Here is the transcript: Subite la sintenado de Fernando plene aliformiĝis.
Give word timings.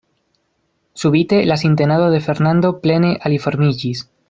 Subite 0.93 1.45
la 1.45 1.57
sintenado 1.61 2.09
de 2.09 2.23
Fernando 2.29 2.73
plene 2.87 3.13
aliformiĝis. 3.31 4.03